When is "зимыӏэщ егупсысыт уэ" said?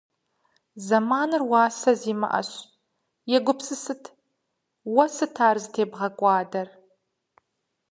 2.01-5.05